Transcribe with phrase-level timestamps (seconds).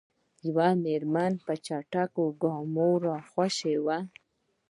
[0.47, 3.97] یوه میرمن په چټکو ګامونو راخوشې وه.